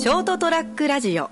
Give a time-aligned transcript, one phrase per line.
[0.00, 1.28] ショートトラックラジオ。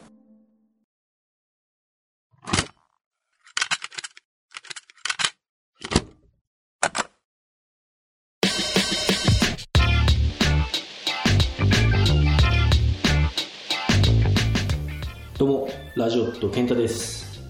[15.38, 17.40] どうもラジオット健太です。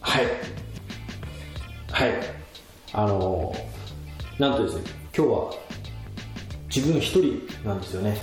[0.00, 0.24] はい。
[1.92, 2.12] はい。
[2.92, 3.54] あの
[4.40, 4.82] なんとですね
[5.16, 5.54] 今日は
[6.66, 8.18] 自分一人なんですよね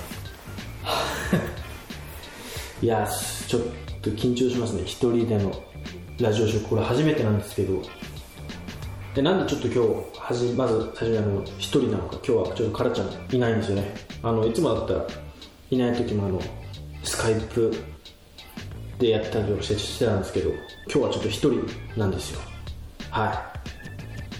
[2.81, 3.07] いや
[3.47, 3.61] ちょっ
[4.01, 4.81] と緊張しますね。
[4.85, 5.51] 一人での
[6.19, 7.79] ラジオショーこれ初めてなんですけど。
[9.13, 9.79] でなんでちょっと今日
[10.19, 11.43] はじまず最初にあの？
[11.59, 12.15] 一人なのか。
[12.15, 13.93] 今日はちょっとカラちゃんいないんですよね。
[14.23, 15.05] あのいつもだったら
[15.69, 16.41] いない時もあの
[17.03, 17.71] スカイプ
[18.97, 22.39] でやったりしてたんですけど今日はちょっと一人なんですよ。
[23.11, 23.51] は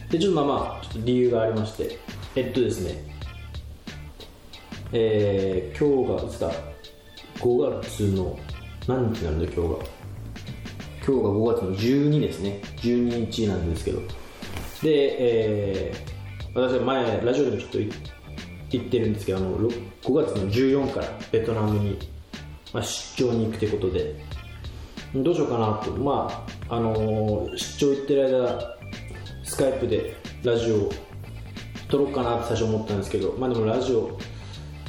[0.10, 0.12] い。
[0.14, 2.00] でちょっとまあまあ理由がありまして。
[2.36, 3.04] えっとですね。
[4.94, 6.71] えー、今日がいつだ？
[7.42, 8.38] 5月の
[8.88, 9.86] 何日なんだ今日が？
[11.04, 12.62] 今日が5月の12ですね。
[12.78, 14.00] 12日なんですけど。
[14.84, 17.78] で、えー、私は前ラジオでもちょっと
[18.70, 19.72] 言ってるんですけどあの5
[20.14, 21.98] 月の14からベトナムに、
[22.74, 24.16] まあ、出張に行くということで。
[25.14, 25.92] どうしようかなと。
[25.92, 28.78] まああのー、出張行ってる間
[29.44, 30.90] スカイプでラジオ
[31.90, 34.18] 撮ろうかなって最初思ったんですけどまあでもラジオ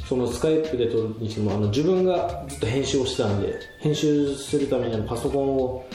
[0.07, 5.85] そのスカイプで撮るにしてもあの自分がずっと編集をしてたんで編集するためにパソコンを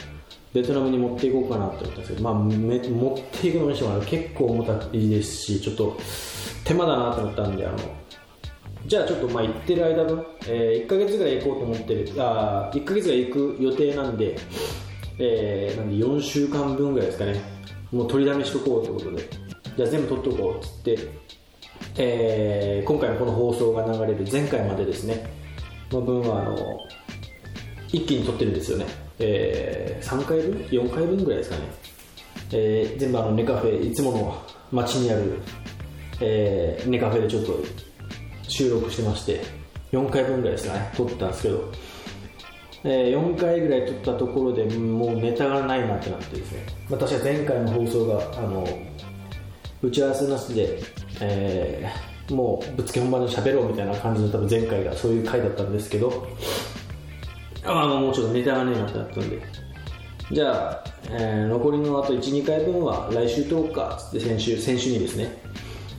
[0.53, 5.97] ベトナムに持っていこうかなって思ったんですけど、まあ、め持っていくのにしても結構重たいですしちょっと
[6.63, 7.77] 手間だなと思ったんであの
[8.85, 14.37] じゃあちょっとまあ行ってる間分、えー、1ヶ月ぐらい行こうと思ってるあ1ヶ月ぐらい行く予定なんで、
[15.19, 17.41] えー、なんで4週間分ぐらいですかね。
[17.91, 19.49] もう取りだめしとこうということで。
[19.79, 20.97] じゃあ全部取っとこうっつって
[21.97, 25.29] えー、今回のこの放送が流れる前回までですね
[25.91, 26.79] の分はあの
[27.87, 28.85] 一気に撮ってるんですよね、
[29.19, 31.63] えー、3回分？4回分ぐらいですかね、
[32.53, 35.41] えー、全部あのネカフェいつもの街にある、
[36.21, 37.59] えー、ネカフェでちょっと
[38.43, 39.41] 収録してまして
[39.91, 41.71] 4回分ぐらいですかね撮ったんですけど、
[42.83, 46.65] えー、4回ぐらい撮ったところでもうネタがないなってなってですね。
[46.89, 48.67] 私は前回の放送があの
[49.81, 50.79] 打ち合わせなしで
[51.21, 56.27] えー、もうぶつけ本番で喋ろうみたいな感じの多分前回がそういう回だったんですけど
[57.65, 59.41] あのもうちょっとネタがねえなってなったんで。
[60.31, 65.41] じゃあ、えー、残りのあと12回分は来週撮ろうかっつって先週先週にですね。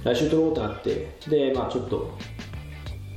[0.04, 1.19] 来週撮ろうってなって。
[1.28, 2.16] でまあちょっと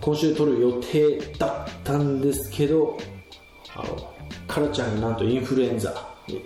[0.02, 2.98] 今週撮る予定だったんですけど
[3.76, 4.14] あの
[4.48, 5.94] カラちゃんがなんとインフルエンザ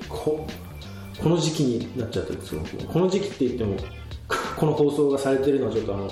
[0.09, 0.45] こ
[1.21, 2.61] この時期になっちゃったんですよ。
[2.91, 3.77] この時期って言っても
[4.57, 6.09] この放送がされてるのはちょっとあの、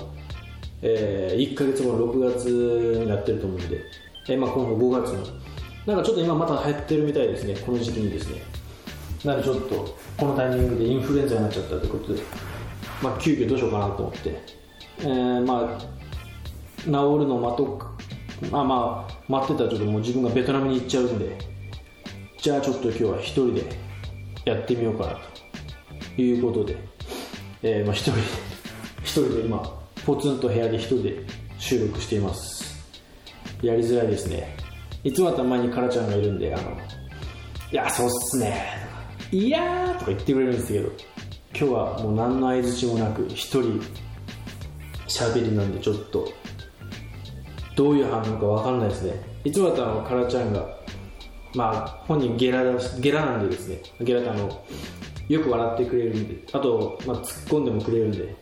[0.83, 3.81] えー、1か月後の6月になってると思うんで、
[4.29, 5.45] えーまあ、今度5月の
[5.87, 7.55] なんかちょっと今また流行ってるみたいですね。
[7.63, 8.41] この時期にですね。
[9.23, 12.21] なのでちょっとこのタイミングでインフルエンザになっちゃったということで、
[13.01, 14.41] まあ、急遽どうしようかなと思って、
[14.99, 15.81] えー、まあ
[16.81, 17.91] 治るのを待とうか
[18.51, 21.37] まあまあ待ってたらちょっともう自分がベトナムに行っちゃうんで
[22.39, 23.63] じゃあちょっと今日は一人で
[24.45, 25.19] やってみようかな
[26.15, 26.77] ということで
[27.67, 28.19] えー、まあ、一人
[29.01, 29.59] 一人で今
[30.05, 31.25] ポツンと部屋で一人で
[31.57, 32.85] 収録しています。
[33.63, 34.55] やりづらいですね。
[35.03, 36.77] いつもたら前にカラちゃんがいるんであの
[37.71, 38.67] いやそうっすね。
[39.31, 40.91] いやーとか言ってくれるんですけど
[41.55, 43.81] 今日はもう何の相づちもなく一人
[45.07, 46.31] 喋りなんでちょっと
[47.75, 49.13] どういう反応か分かんないですね。
[49.43, 49.77] いつもた
[50.07, 50.63] カラちゃんが
[51.55, 52.63] まあ本人ゲラ
[52.99, 53.81] ゲラなんでですね。
[54.01, 54.63] ゲラってあの
[55.27, 56.43] よく笑ってくれるんで。
[56.53, 58.35] あと、まあ、突っ込んでもくれるんで。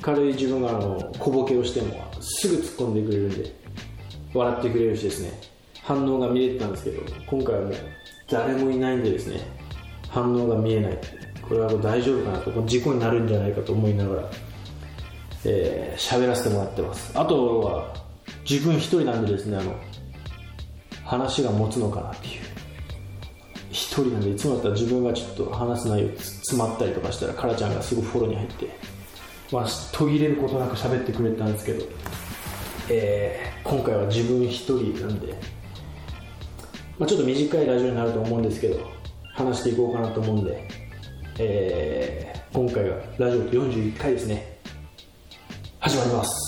[0.00, 3.52] 軽い自分があの小ボケをしてもすぐ突っ込んでくれるんで。
[4.34, 5.32] 笑ってくれるしですね。
[5.82, 7.74] 反応が見れてたんですけど今回はもう
[8.30, 9.40] 誰もいないんでですね。
[10.08, 10.98] 反応が見えない。
[11.48, 12.62] これは大丈夫かなと。
[12.66, 14.30] 事故になるんじゃないかと思いながら
[15.42, 17.18] 喋、えー、らせてもらってます。
[17.18, 17.94] あとは
[18.48, 19.74] 自分一人なんでですねあの
[21.04, 22.47] 話が持つのかなっていう。
[23.70, 28.70] 一人なんでいつもだったら自分がちょっと話す内容詰まったりとかしたらカラちゃんがすぐフォローに入って、
[29.52, 31.84] まあ、途切れることなく喋ってくれたんですけど、
[32.90, 35.34] えー、今回は自分一人なんで、
[36.98, 38.90] まあ、ちょっと短いラジオになると思うんですけど
[39.34, 40.68] 話していこうかなと思うんで、
[41.38, 44.58] えー、今回がラジオ41回ですね。
[45.80, 46.47] 始まります。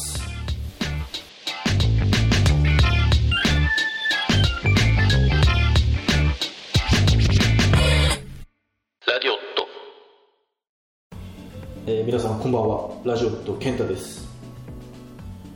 [11.93, 12.89] えー、皆さんこんばんは。
[13.05, 14.25] ラジオット健太です。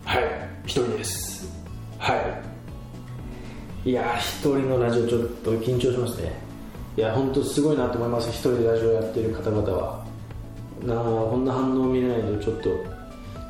[0.04, 0.24] はい。
[0.64, 1.48] 一人です。
[1.96, 2.42] は
[3.84, 3.90] い。
[3.90, 6.32] いやー一人のラジオちょっと緊張しますね。
[6.96, 8.30] いや本当すごいなと思います。
[8.30, 10.04] 一人でラジオやってる方々は。
[10.82, 12.70] なあこんな反応見れないとちょっと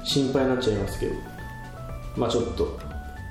[0.05, 1.15] 心配になっちゃいますけど。
[2.19, 2.79] まあちょっと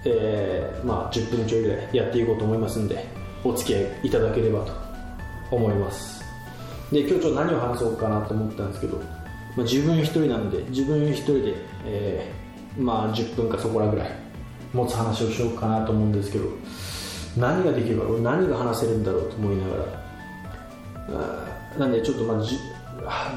[0.04, 3.06] えー、まあ10分ちょいぐらいやっていこうと思いますんで
[3.44, 4.74] お付き合いいただければと
[5.52, 6.24] 思います。
[6.92, 9.00] で今日ちょっと何を話そうかなと思ったんですけど、
[9.56, 11.54] まあ、自分一人なんで自分一人で、
[11.86, 14.10] えー、まあ10分かそこらぐらい
[14.74, 16.46] 持つ話をしようかなと思うんですけど
[17.38, 19.86] 何ができるか俺何が話せるんだろうと思いながら
[21.78, 22.58] なんでちょっとまあじ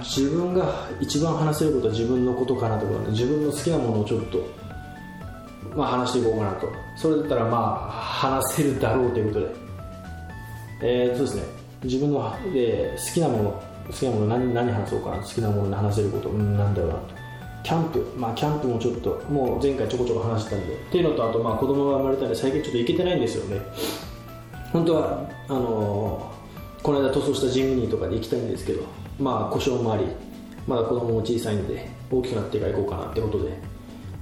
[0.01, 4.47] 自分が一番話せることは自分のことかなとか、ね、自分の好きなものをちょっと、
[5.75, 6.73] まあ、話していこうかなと。
[6.97, 9.55] それだったらまあ話せるだろうということで。
[10.83, 11.43] えー、そうですね。
[11.83, 17.01] 自分の、えー、好きなもの好きなもの何何話そうかな好きなものに話せること、うん、なんだろうな
[17.63, 23.61] キャンプ、まあ、キャンプもちょっともう前回ちょこちょこ話したんでっていうのとあとまあ子供が生まれたんで最近ちょっと行けてないんですよね。
[24.73, 28.85] 本当はあのー、この間塗装したジムニーとかで行きたいんですけど
[29.19, 30.05] まあ故障もあり
[30.67, 33.59] まだ子供も小さいんで大きくなってから行こうかなってことで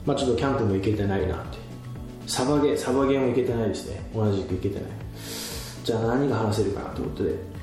[0.07, 1.65] まあちょっとキャンプも行けてないなって。
[2.27, 4.01] サバゲサバゲーも行けてないですね。
[4.15, 4.85] 同じく行けてない。
[5.85, 7.54] じゃあ何が話せるかなということで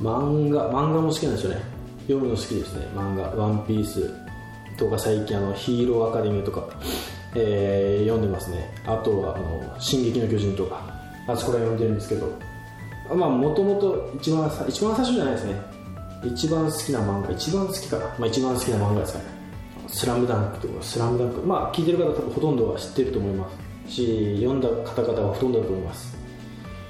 [0.00, 1.60] 漫画漫画も好きなんですよね。
[2.06, 2.86] 読むの好きですね。
[2.94, 4.12] 漫画「ワンピース。
[4.76, 6.64] とか最近あのヒーローアカデミーとか、
[7.34, 8.72] えー、読んでますね。
[8.86, 10.98] あとはあの「進撃の巨人」とか。
[11.26, 12.26] あそこら読んでるんですけど。
[13.14, 15.78] まあもともと一番一番最初じゃないですね。
[16.24, 19.24] 一番好きな漫画一番好きかな、まあ、一番好きな漫画ですかね
[19.86, 21.40] 「スラムダンクとか「スラムダンク。
[21.42, 23.48] まあ聞いてる方多分ほとんどは知ってると思いま
[23.86, 26.16] すし読んだ方々はほとんどだと思います。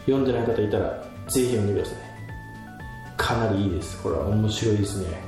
[0.06, 2.07] 読んでない方いたらぜひ読んでください
[3.28, 4.02] かなりいいです。
[4.02, 5.22] これは面白いですね。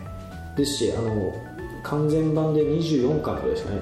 [0.56, 1.34] ですしあの
[1.82, 3.80] 完全版で24巻ぐらいですかね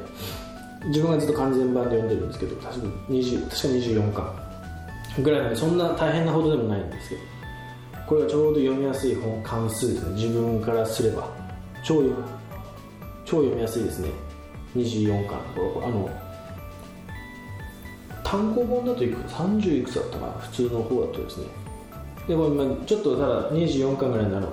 [0.86, 7.20] 自分がずっと完全版で読んでるんですけど確か20確か24巻ぐらいなんでそんな大変なほどでもないんですけど。
[8.08, 10.14] これはちょうど読みやすい本関数ですね。
[10.14, 11.28] 自分からすれば。
[11.84, 12.02] 超
[13.24, 14.08] 超読みやすいですね。
[14.74, 16.10] 24巻これあの
[18.24, 20.32] 単行本だといく30いくつだったかな。
[20.32, 21.67] 普通の方だとですね。
[22.28, 24.52] でこれちょっとただ24巻ぐらいなの。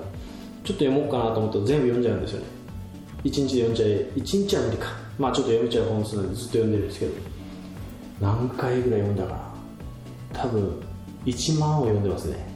[0.64, 2.46] ちょっと読もうかなと思ったら全部読んじゃうんですよね。
[3.22, 4.86] 1日で読んじゃえ1日は無理か。
[5.18, 7.12] まあちょっと読めちゃう本数なんでずっと読んでるんですけど。
[8.20, 9.32] 何回ぐらい読んだか
[10.32, 10.40] な。
[10.42, 10.82] 多分
[11.26, 12.48] 1万を読んでますね。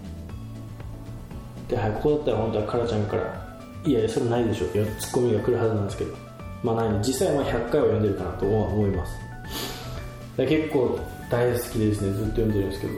[1.69, 6.15] で、はい、ここだったら本当はカラちゃんからいやいやそれないでしょってツッコミが来るはずなんですけど。
[6.63, 9.13] まあない実際は100回は読んでるかなと思います。
[10.39, 10.99] 結構
[11.31, 12.13] 大好きでですね。
[12.13, 12.93] ずっと読んでるんですけど。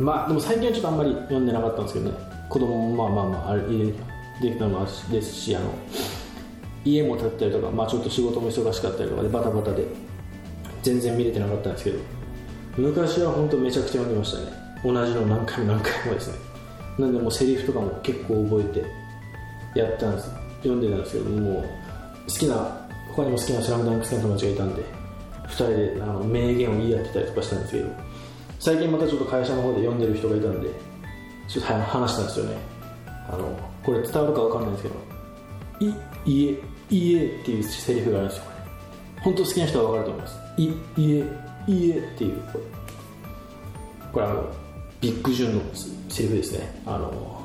[0.00, 2.16] まあでも最近はちょっとあんまり読んでなかったんですけどね。
[2.48, 5.72] 子供もまあまあまああれできたのもですしあの
[6.84, 9.84] 家も建ったりとか、まあ、ちょっと仕事も忙しかったりとかでバタバタで
[10.82, 11.98] 全然見れてなかったんですけど。
[12.78, 14.52] 昔は本当めちゃくちゃ読んでましたね。
[14.82, 16.38] 同じの何回も何回もですね。
[16.98, 18.82] なんでもうセリフとかも結構覚え
[19.74, 20.30] てやったんです。
[20.62, 21.64] 読んでたんですけどもう
[22.26, 24.82] 好きな他にも好きな「スラムダンク好きな友達がいたんで
[25.48, 28.09] 2人であの名言を言い合ってたりとかしたんですけど。
[28.60, 30.68] 最近またちょっと会社の方で読んでる人がいたんで
[31.48, 32.56] ちょっと話したんですよね。
[33.06, 34.94] あのこれ伝わるか分かんないんですけど
[35.80, 35.94] 「い
[36.26, 36.50] 家
[36.90, 39.22] いえっていうセリフがあるんですよこれ。
[39.22, 40.38] 本当好きな人は分かると思います。
[40.58, 41.24] いいえ
[41.66, 42.64] いえっていうこれ。
[44.12, 44.44] これあの
[45.00, 45.62] ビッグジュンの
[46.10, 46.82] セリフですね。
[46.84, 47.40] あの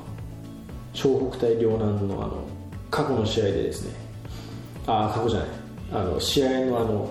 [0.94, 2.46] 湘北対両南のあの
[2.92, 3.94] 過去の試合でですね。
[4.86, 5.48] ああ過去じゃない。
[5.94, 7.10] あの試合のあの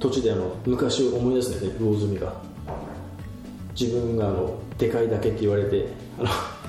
[0.00, 2.48] 途中であの昔を思い出すんですね魚住が。
[3.78, 5.86] 自分があのでかいだけって言われて
[6.18, 6.28] あの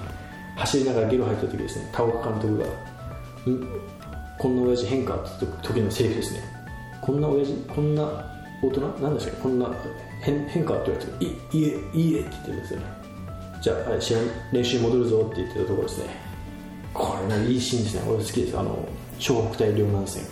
[0.58, 2.66] 走りながらゲロ入った時ですね田岡監督が
[4.38, 6.42] こんな親父変かって時のセリフですね。
[7.02, 8.04] こんな親父こんな
[8.62, 9.70] 大人なんでしたっけこんな
[10.22, 12.86] 変変かって言われて「いいえいいえ」って言ってるんですよね。
[13.62, 14.20] じゃあ、試合
[14.54, 16.06] 練習戻るぞって言ってたところですね。
[16.94, 18.02] これねいいシーンですね。
[18.08, 18.58] 俺好きです。
[18.58, 18.88] あの
[19.20, 20.24] 湘北対両南戦。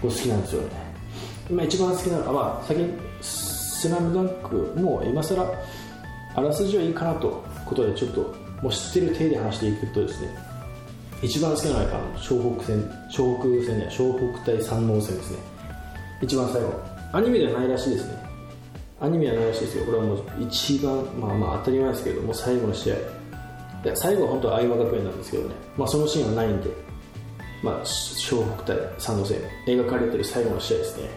[0.00, 0.68] これ好きなんですよね。
[1.50, 5.44] 今一番好きなのは、まあ、先に「スラムダンクもう今更
[6.34, 10.52] あらすじはいいかなということでちょっともう知ってる体で話していくとですね
[11.22, 15.38] 一番好きなのはやっぱ湘北戦湘北戦で湘北対山王戦ですね。
[16.20, 16.72] 一番最後
[17.12, 18.16] アニメではないらしいですね。
[19.00, 19.84] アニメはないらしいですよ。
[19.84, 22.94] これはもう一番まあまあ当たり前ですけどもう最後の試合。
[22.96, 22.98] い
[23.84, 26.70] や最後は本当は相葉学園なんですけどね、まあ、そのシーンはないんで、
[27.64, 31.08] まあ、湘北対山王戦描かれてる最後の試合ですね。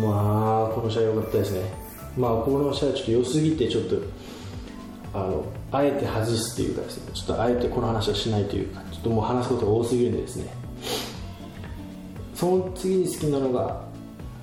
[0.00, 1.83] まあこの試合良かったですね。
[2.16, 3.96] まあこの試合ちょっと良すぎてちょっと
[5.12, 10.52] あのあえて外すっていうかですねちょっとあえてこの話はしないというかちょっともう話すことが多すぎるんでですね。
[12.34, 13.84] その次に好きなのが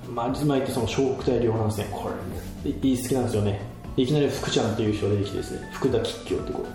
[0.08, 2.10] まあ、実前言ってその小北対両南戦こ
[2.64, 3.60] れ、ね、いい好きなんですよね。
[3.96, 6.66] いきなり福ちゃんっていう人が出てきてですね福田吉祥ってこ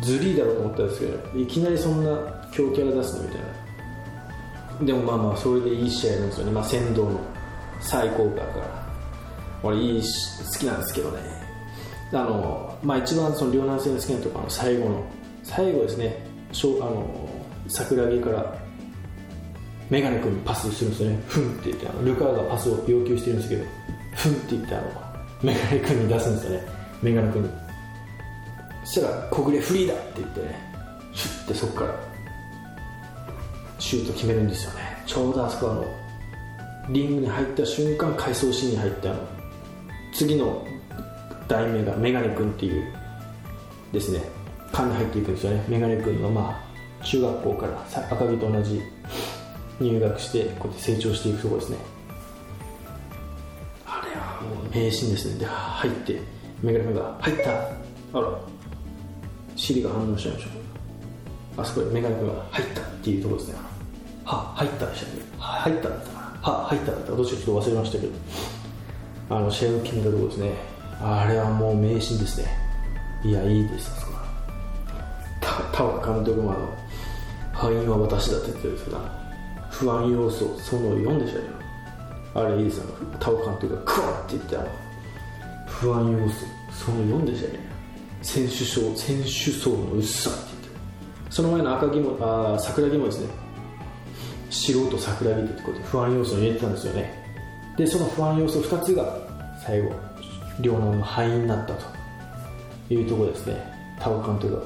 [0.00, 3.40] うずりーだろうと思ったんですけどいきなりそんな強キャラ出すのみたい
[4.80, 4.86] な。
[4.86, 7.20] でもまあまあそれでいい試合なんですよね、まあ、仙道の
[7.80, 8.83] 最高額から。
[9.64, 11.20] 俺いいし好きなんですけどね。
[12.12, 15.04] あの、まあ、一番その両南戦の好きなところの最後の
[15.42, 16.26] 最後ですね。
[16.52, 17.28] しょあの
[17.68, 18.56] 桜木から
[19.90, 21.22] メガネ君にパスするんですよね。
[21.26, 23.64] フンって言ってあのルカワがパスを要求してるんですけど
[24.14, 24.88] フンって言ってあの
[25.42, 26.66] メガネ君に出すんですよね。
[27.02, 27.50] メガネ君に。
[28.84, 30.58] そしたら「小暮フリーだ!」って言ってね
[31.14, 31.94] シュッてそこから
[33.78, 35.02] シュート決めるんですよね。
[35.06, 35.84] ちょうどあそこあの
[36.90, 39.18] リングに入った瞬間回想シーンに入ってあの
[40.14, 40.66] 次の
[41.48, 42.92] 題名がメガネ君っていう
[43.92, 44.22] ですね
[44.72, 45.64] 缶に入っていくんですよね。
[45.68, 46.60] メガネ君のま
[47.00, 48.80] あ中学校から赤城と同じ
[49.80, 51.78] 入学してこうやって成長していくところですね。
[53.86, 55.38] あれはもう名シーンですね。
[55.38, 56.20] で入って
[56.62, 57.50] メガネ君が「入った!」
[58.18, 58.28] あら。
[59.56, 60.46] 尻が反応しちゃいまし
[61.56, 61.62] た。
[61.62, 63.58] あそこでメガネ君が「入った!」っていうところですね。
[64.24, 66.52] は入ったでしたねは入っただったかな。
[66.52, 68.12] は入っただったどっちかちょっと忘れましたけど。
[69.30, 70.52] あの試合を決めたところですね。
[71.00, 72.48] あれはもう名シーンですね。
[73.24, 74.24] いやいいですあそこは。
[75.40, 76.68] た田岡監督もあの
[77.52, 79.00] 敗因は私だって言ってるんですけど
[79.70, 81.44] 不安要素その4でしたよ。
[82.34, 82.84] あれいいですよ。
[83.18, 84.68] 田岡監督がクワッて言ってあの
[85.66, 87.52] 不安要素その4でしたよ。
[87.54, 87.60] ね
[88.22, 93.28] 選手層選手層の薄さって言ってその前の赤木もあ桜木もですね。
[94.50, 97.23] 素人桜木ってことで不安要素を入れてたんですよね。
[97.76, 99.18] でその不安要素2つが
[99.64, 99.92] 最後
[100.60, 102.04] 両南の敗因になったと。
[102.90, 103.56] いうところですね。
[103.98, 104.62] 田尾監督が。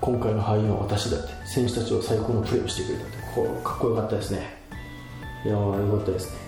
[0.00, 1.32] 今回の敗因は私だって。
[1.46, 3.16] 選手たちを最高のプレーをしてくれたって。
[3.34, 4.56] こうかっこよかったですね。
[5.44, 6.38] いやーよかったですね。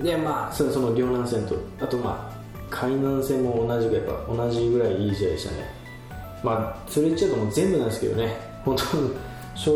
[0.00, 5.64] でまあそれその両南戦とあとまあ海南戦も同じくやっぱ同じぐらいいい試合でしたね。
[6.42, 8.36] まあそれ言っちゃうともう全部なんですけどね。
[8.64, 8.96] 本当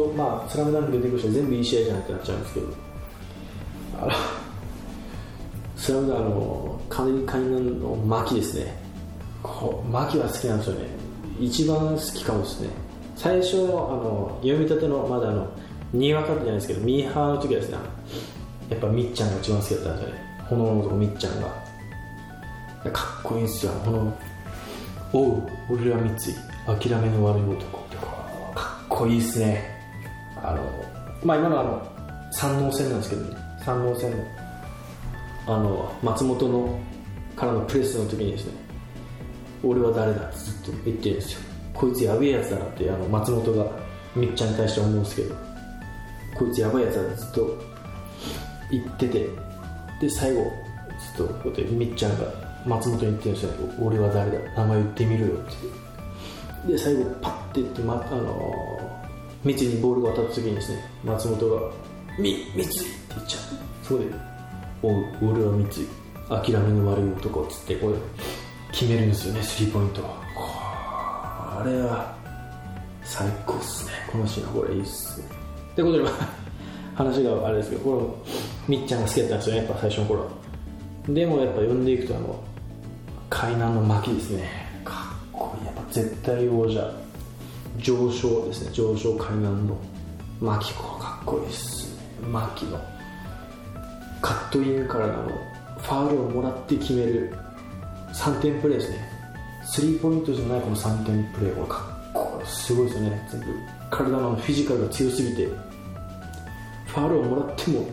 [0.06, 2.83] にまあスラムダンク出てくる人は全部いい試合じゃないってなっちゃうんですけど。
[5.84, 8.74] スラムダンクの海南の牧ですね。
[9.42, 10.86] こう牧は好きなんですよね。
[11.38, 12.70] 一番好きかもですね。
[13.16, 15.46] 最初あの読み立てのまだあの
[15.92, 17.76] にわかってじゃないですけどミーハーの時はですね
[18.70, 20.20] やっぱみっちゃんが一番好きだったんですよね。
[20.48, 21.48] 炎の男みっちゃんが。
[22.90, 23.72] かっこいいんですよ。
[23.84, 24.18] 炎
[25.12, 26.12] おう俺は三井。
[26.80, 27.78] 諦めの悪い男。
[27.78, 29.62] ってかっこいいですね。
[30.42, 30.62] あの
[31.22, 31.86] まあ今のあの
[32.32, 33.36] 山王戦なんですけどね。
[33.62, 34.43] 山王戦の
[35.46, 36.78] あの松本の
[37.36, 38.52] からのプレスの時にですね
[39.62, 41.40] 俺は誰だってずっと言ってるんですよ。
[41.72, 43.66] こいつやべえやつだなってあの松本が
[44.14, 45.34] みっちゃんに対して思うんですけど
[46.34, 47.58] こいつやばいやつだってずっと
[48.70, 49.28] 言ってて
[50.00, 50.42] で最後
[51.16, 52.26] ずっとこうやってみっちゃんが
[52.64, 53.50] 松本に言ってるんですよ。
[53.80, 56.72] 俺は誰だ名前言ってみろよって。
[56.72, 58.54] で最後パッて言って、ま、あの
[59.44, 61.70] 三井にボールが渡った時にですね松本が
[62.18, 63.86] 「み三井!」って言っちゃう。
[63.86, 64.06] そこで
[64.86, 65.86] 「お俺は三井
[66.28, 67.94] 諦めの悪い男」っつってこれ
[68.72, 72.14] 決めるんですよねスリーポイントあれは
[73.04, 73.92] 最高っすね。
[74.10, 75.26] このシーンはこれいいっすね。
[75.72, 76.04] ってことで
[76.94, 78.24] 話があれですけどこ
[78.68, 80.26] れみっちゃんが好きだったんですよねやっぱ最初の頃
[81.08, 82.40] でもやっぱ呼んでいくとあの
[83.30, 84.48] 海南の巻ですね。
[84.84, 85.66] かっこいい。
[85.66, 86.90] やっぱ絶対王者。
[87.78, 88.70] 上昇ですね。
[88.72, 89.76] 上昇海南の
[90.40, 90.72] 巻。
[90.74, 91.88] こかっこいいっす
[92.22, 92.28] ね。
[92.28, 92.78] 巻の。
[94.54, 95.28] カットインからの
[95.78, 97.34] ファウルをもらって決める。
[98.12, 98.98] 3点プレーですね。
[99.64, 101.66] スリーポイントじゃないこの3点プレーは。
[101.66, 103.28] かっこすごいですよね。
[103.32, 103.46] 全部
[103.90, 105.46] 体のフィジカルが強すぎて。
[106.86, 107.84] ファウルをもらっても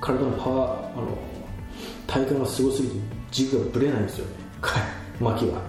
[0.00, 1.16] 体のパワーあの
[2.08, 2.94] 体幹がすごすぎて
[3.30, 4.32] 軸がぶれないんですよね。
[5.20, 5.60] 牧は。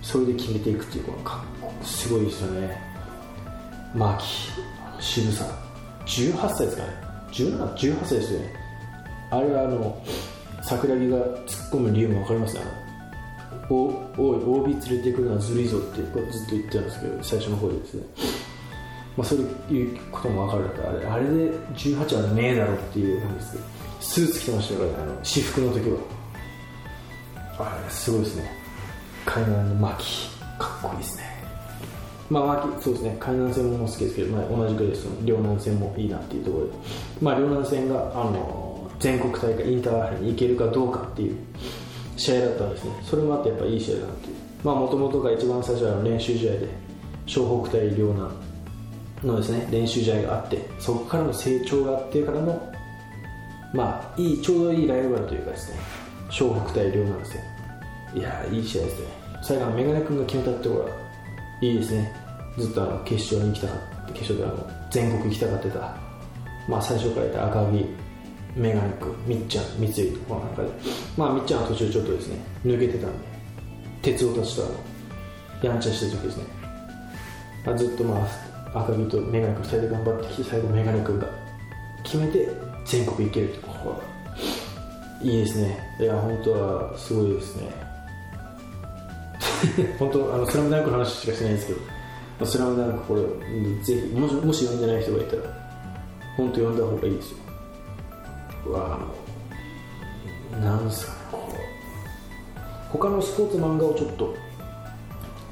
[0.00, 1.44] それで決めていくっていうこのか
[1.82, 2.80] っすごいですよね。
[3.94, 4.24] 牧
[4.98, 5.44] 渋さ。
[6.06, 6.88] 18歳ですかね。
[7.32, 8.63] 17、18歳ですよね。
[9.38, 10.02] あれはあの
[10.62, 12.54] 桜木が突っ込む理由も分かります？
[12.56, 12.62] ね
[13.70, 13.74] お
[14.18, 16.12] おい OB 連れてくるのはずるいぞってずっと
[16.50, 18.04] 言ってたんですけど最初の方でですね。
[19.16, 19.38] まあそう
[19.70, 23.64] いうことも分かるだったあれあれで18はねえだろっていう感じですけど
[24.00, 25.98] スーツ着てましたからねあの私服の時は。
[27.56, 28.50] あれすごいですね。
[29.24, 30.28] 海南の巻。
[30.58, 31.24] かっこいいですね。
[32.28, 33.16] まあ巻そうですね。
[33.20, 36.72] 海南戦も好きですけど、まあ、同じくです両南戦もいいなっていうところで。
[37.22, 38.63] まあ両南戦があの
[39.04, 41.36] 全国大会インターハイに行けるかどうかっていう
[42.16, 42.90] 試合だったんですね。
[43.02, 44.36] それもあってやっぱいい試合だなっていう。
[44.64, 46.68] まあもともとが一番最初は練習試合で
[47.26, 48.32] 湘北対両南
[49.22, 52.72] のですね練習試合があってそこからの成長があってからの
[53.74, 55.78] まあいいちょうどいいライバルというかですね
[56.30, 57.42] 湘北対両南戦。
[58.14, 59.06] いやいい試合ですね。
[59.42, 60.90] 最後のメガネ君が決めたってころは
[61.60, 62.10] いいですね。
[62.56, 65.94] ずっとあの決勝に行きたかった決勝であの全国行きたがってた
[66.66, 68.03] まあ最初から言った赤木
[68.56, 70.68] メガネ君みっちゃん三井とこの中で
[71.16, 73.18] まあみっちゃんは途中ちょっとですね抜けてたんで
[74.02, 74.68] 鉄夫たちとあ
[75.64, 76.44] のやんちゃしてる時ですね、
[77.64, 78.26] まあ、ずっとま
[78.72, 81.28] あ赤木とメガネ君2人で頑張ってきて最後メガネ君が
[82.02, 82.48] 決めて
[82.84, 84.00] 全国行けるってここは
[85.22, 85.26] い。
[85.26, 85.78] いですね。
[85.98, 87.84] いや本当はすごいですね。
[89.98, 91.72] 本当あのスラムダンクの話しかしないんですけ
[92.38, 93.22] どスラムダンクこれ
[93.82, 95.42] ぜひもしもし読んでない人がいたら
[96.36, 97.38] 本当読んだ方がいいですよ
[98.70, 98.98] わ
[100.60, 101.38] なんすかねこ
[102.92, 102.92] う。
[102.92, 104.34] 他のスポーツ漫画をちょっと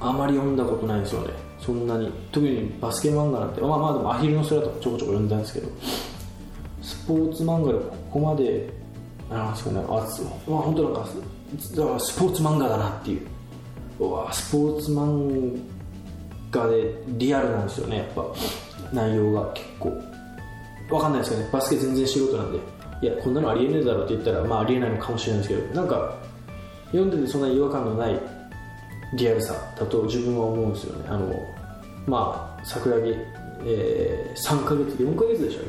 [0.00, 1.35] あまり読んだことないんですよね。
[1.61, 2.11] そんなに。
[2.33, 3.61] 特にバスケ漫画なんて。
[3.61, 5.69] まあまあでもアヒルの空とかちょこちょこ読んだんですけど。
[6.83, 8.69] スポーツ漫画でここまで
[9.31, 13.26] なんですかねあまあ本当なんかだからスポーツ漫画だなっていう。
[14.00, 15.61] うわスポーツ漫
[16.50, 18.25] 画でリアルなんですよねやっぱ。
[18.92, 19.92] 内容が結構。
[20.90, 22.59] わかんないですけどねバスケ全然素人なんで。
[23.03, 26.15] いやこんなのありえねえだろって言ったらまあありえないのかもしれないですけどなんか
[26.87, 28.19] 読んでてそんな違和感のない
[29.15, 31.09] リアルさだと自分は思うんですよね。
[31.09, 31.35] あの
[32.07, 33.15] まあ桜木、
[33.65, 35.69] えー、3ヶ月4ヶ月でしたね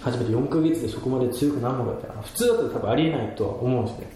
[0.00, 4.12] 初めて4ヶ月でそこまで強くなるのかって普通だったら多分ありえないとは思うんですね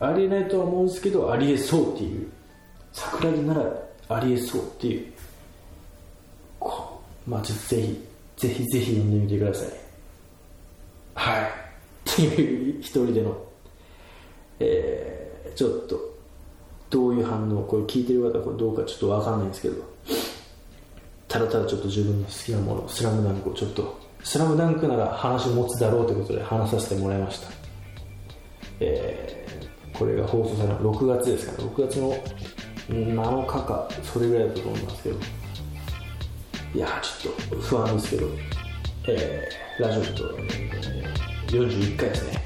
[0.00, 2.30] ありえないとは思うんですけどありえそうっていう。
[2.92, 3.64] 桜木なら
[4.08, 5.12] ありえそうっていう。
[7.26, 9.68] まあぜひぜひぜひ読んでみてください。
[11.14, 11.59] はい。
[12.16, 13.50] ていう一人での
[14.60, 15.98] えー、ちょっと
[16.90, 19.76] どういう反応これ聞いてる方これどうかちょっと分かんないんですけど
[21.28, 27.48] ただただちょっと自分の好きなもの「スラムダンクをちょっと「スラムダンクなら話持つだろうということで話させてもらいました。
[28.80, 31.68] えー、これが放送される6月ですかね。
[31.68, 32.14] 6月の
[32.88, 35.16] 7日かそれぐらいだと思いますけど。
[36.72, 38.26] いやちょっと不安ですけど、
[39.08, 40.69] えー、ラジオと、えー、
[41.50, 42.44] 41回ですね。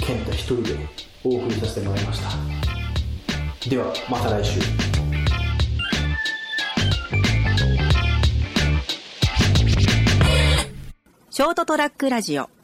[0.00, 0.76] 健太一人で
[1.22, 3.68] お送りさせてもらいました。
[3.68, 4.60] ではまた来週。
[11.30, 12.59] ショートトラックラジオ。